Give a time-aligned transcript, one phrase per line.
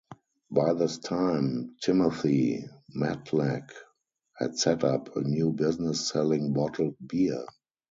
[0.49, 2.65] By this time Timothy
[2.95, 3.69] Matlack
[4.35, 7.45] had set up a new business selling bottled beer.